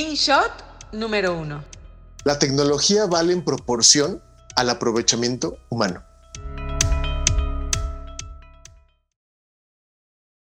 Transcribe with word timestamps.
Screenshot 0.00 0.50
número 0.92 1.36
uno. 1.36 1.62
La 2.24 2.38
tecnología 2.38 3.04
vale 3.04 3.34
en 3.34 3.44
proporción 3.44 4.22
al 4.56 4.70
aprovechamiento 4.70 5.58
humano. 5.68 6.02